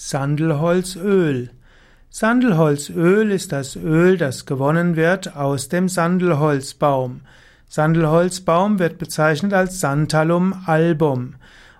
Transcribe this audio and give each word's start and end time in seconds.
Sandelholzöl. 0.00 1.50
Sandelholzöl 2.08 3.32
ist 3.32 3.50
das 3.50 3.74
Öl, 3.74 4.16
das 4.16 4.46
gewonnen 4.46 4.94
wird 4.94 5.34
aus 5.34 5.68
dem 5.70 5.88
Sandelholzbaum. 5.88 7.22
Sandelholzbaum 7.66 8.78
wird 8.78 8.98
bezeichnet 8.98 9.52
als 9.52 9.80
Santalum 9.80 10.54
album 10.66 11.34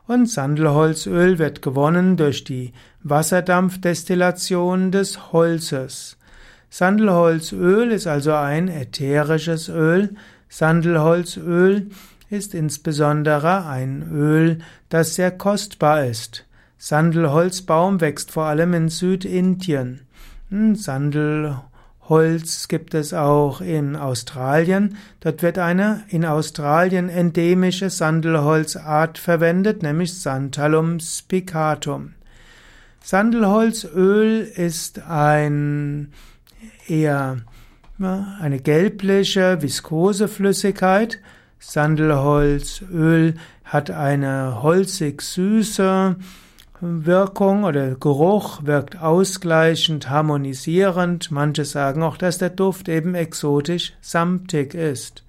und 0.09 0.29
Sandelholzöl 0.29 1.39
wird 1.39 1.63
gewonnen 1.63 2.17
durch 2.17 2.43
die 2.43 2.73
Wasserdampfdestillation 3.05 4.91
des 4.91 5.33
Holzes. 5.33 6.17
Sandelholzöl 6.71 7.93
ist 7.93 8.09
also 8.09 8.33
ein 8.33 8.67
ätherisches 8.67 9.69
Öl. 9.69 10.17
Sandelholzöl 10.49 11.91
ist 12.31 12.53
insbesondere 12.53 13.65
ein 13.65 14.11
Öl, 14.11 14.59
das 14.89 15.15
sehr 15.15 15.31
kostbar 15.31 16.05
ist. 16.05 16.48
Sandelholzbaum 16.79 18.01
wächst 18.01 18.31
vor 18.31 18.45
allem 18.45 18.73
in 18.73 18.89
Südindien. 18.89 20.03
Hm, 20.49 20.77
Sandelholz 20.77 22.69
gibt 22.69 22.95
es 22.95 23.13
auch 23.13 23.61
in 23.61 23.97
Australien. 23.97 24.97
Dort 25.19 25.43
wird 25.43 25.59
eine 25.59 26.05
in 26.09 26.25
Australien 26.25 27.09
endemische 27.09 27.91
Sandelholzart 27.91 29.19
verwendet, 29.19 29.83
nämlich 29.83 30.21
Santalum 30.21 31.01
spicatum. 31.01 32.15
Sandelholzöl 33.03 34.43
ist 34.43 35.03
ein 35.03 36.13
eher 36.87 37.39
eine 37.99 38.61
gelbliche, 38.61 39.61
viskose 39.63 40.29
Flüssigkeit. 40.29 41.19
Sandelholzöl 41.59 43.35
hat 43.65 43.91
eine 43.91 44.63
holzig 44.63 45.23
süße 45.23 46.17
Wirkung 46.81 47.65
oder 47.65 47.97
Geruch 47.97 48.65
wirkt 48.65 49.01
ausgleichend, 49.01 50.11
harmonisierend. 50.11 51.31
Manche 51.31 51.65
sagen 51.65 52.03
auch, 52.03 52.17
dass 52.17 52.39
der 52.39 52.51
Duft 52.51 52.89
eben 52.89 53.15
exotisch 53.15 53.95
samtig 54.01 54.75
ist. 54.75 55.25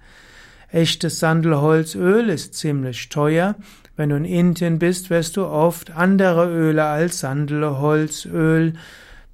Echtes 0.70 1.18
Sandelholzöl 1.18 2.28
ist 2.28 2.54
ziemlich 2.54 3.08
teuer. 3.08 3.56
Wenn 3.96 4.10
du 4.10 4.16
in 4.16 4.24
Indien 4.24 4.78
bist, 4.78 5.10
wirst 5.10 5.36
du 5.36 5.44
oft 5.44 5.90
andere 5.96 6.48
Öle 6.48 6.84
als 6.84 7.18
Sandelholzöl 7.18 8.74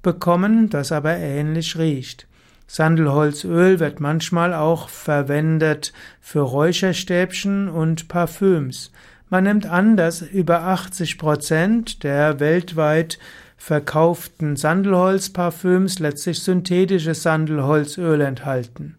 bekommen, 0.01 0.69
das 0.71 0.91
aber 0.91 1.15
ähnlich 1.17 1.77
riecht. 1.77 2.27
Sandelholzöl 2.65 3.79
wird 3.79 3.99
manchmal 3.99 4.53
auch 4.53 4.89
verwendet 4.89 5.93
für 6.19 6.41
Räucherstäbchen 6.41 7.69
und 7.69 8.07
Parfüms. 8.07 8.91
Man 9.29 9.43
nimmt 9.43 9.65
an, 9.65 9.97
dass 9.97 10.21
über 10.21 10.63
80 10.63 11.17
Prozent 11.17 12.03
der 12.03 12.39
weltweit 12.39 13.19
verkauften 13.57 14.55
Sandelholzparfüms 14.55 15.99
letztlich 15.99 16.41
synthetisches 16.41 17.23
Sandelholzöl 17.23 18.21
enthalten. 18.21 18.95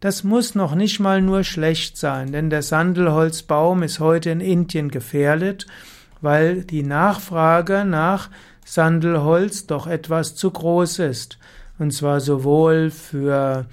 Das 0.00 0.24
muss 0.24 0.54
noch 0.54 0.74
nicht 0.74 0.98
mal 0.98 1.20
nur 1.20 1.44
schlecht 1.44 1.96
sein, 1.96 2.32
denn 2.32 2.50
der 2.50 2.62
Sandelholzbaum 2.62 3.82
ist 3.82 4.00
heute 4.00 4.30
in 4.30 4.40
Indien 4.40 4.90
gefährdet, 4.90 5.66
weil 6.20 6.62
die 6.62 6.82
Nachfrage 6.82 7.84
nach 7.84 8.30
Sandelholz 8.64 9.66
doch 9.66 9.86
etwas 9.86 10.34
zu 10.34 10.50
groß 10.50 11.00
ist. 11.00 11.38
Und 11.78 11.92
zwar 11.92 12.20
sowohl 12.20 12.90
für 12.90 13.66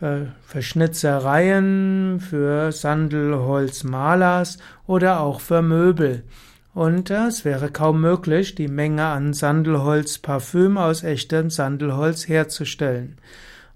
für 0.00 0.62
Schnitzereien, 0.62 2.20
für 2.20 2.72
Sandelholzmalers 2.72 4.58
oder 4.86 5.20
auch 5.20 5.40
für 5.40 5.62
Möbel. 5.62 6.24
Und 6.72 7.10
äh, 7.10 7.26
es 7.26 7.44
wäre 7.44 7.70
kaum 7.70 8.00
möglich, 8.00 8.54
die 8.54 8.68
Menge 8.68 9.04
an 9.04 9.34
Sandelholzparfüm 9.34 10.78
aus 10.78 11.02
echtem 11.02 11.50
Sandelholz 11.50 12.28
herzustellen. 12.28 13.18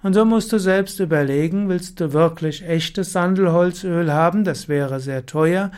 Und 0.02 0.14
so 0.14 0.25
musst 0.25 0.52
du 0.52 0.58
selbst 0.58 1.00
überlegen, 1.00 1.69
willst 1.69 2.00
du 2.00 2.12
wirklich 2.12 2.64
echtes 2.67 3.12
Sandelholzöl 3.12 4.12
haben? 4.12 4.45
Das 4.45 4.68
wäre 4.68 5.01
sehr 5.01 5.27
teuer 5.27 5.70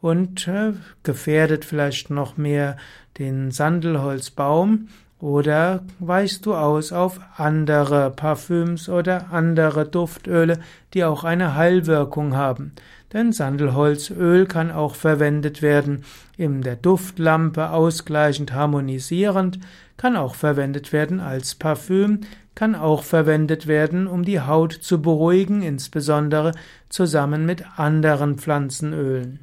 und 0.00 0.48
äh, 0.48 0.72
gefährdet 1.02 1.64
vielleicht 1.64 2.10
noch 2.10 2.36
mehr 2.36 2.76
den 3.18 3.50
Sandelholzbaum. 3.50 4.88
Oder 5.24 5.82
weichst 6.00 6.44
du 6.44 6.54
aus 6.54 6.92
auf 6.92 7.18
andere 7.38 8.10
Parfüms 8.10 8.90
oder 8.90 9.32
andere 9.32 9.86
Duftöle, 9.86 10.58
die 10.92 11.02
auch 11.02 11.24
eine 11.24 11.54
Heilwirkung 11.54 12.36
haben? 12.36 12.72
Denn 13.10 13.32
Sandelholzöl 13.32 14.44
kann 14.44 14.70
auch 14.70 14.94
verwendet 14.94 15.62
werden 15.62 16.04
in 16.36 16.60
der 16.60 16.76
Duftlampe 16.76 17.70
ausgleichend 17.70 18.52
harmonisierend, 18.52 19.60
kann 19.96 20.14
auch 20.14 20.34
verwendet 20.34 20.92
werden 20.92 21.20
als 21.20 21.54
Parfüm, 21.54 22.20
kann 22.54 22.74
auch 22.74 23.02
verwendet 23.02 23.66
werden, 23.66 24.06
um 24.06 24.26
die 24.26 24.42
Haut 24.42 24.74
zu 24.74 25.00
beruhigen, 25.00 25.62
insbesondere 25.62 26.52
zusammen 26.90 27.46
mit 27.46 27.64
anderen 27.78 28.36
Pflanzenölen. 28.36 29.40